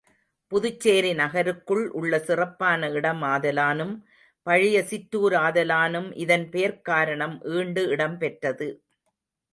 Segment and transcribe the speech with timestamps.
[0.51, 3.93] புதுச்சேரி நகருக்குள் உள்ள சிறப்பான இடம் ஆதலானும்,
[4.47, 8.69] பழைய சிற்றூர் ஆதலானும் இதன் பெயர்க்காரணம் ஈண்டு இடம் பெற்றது.